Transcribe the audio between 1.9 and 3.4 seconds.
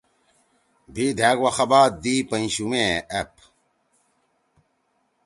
دیئی پئں شُومے أپ۔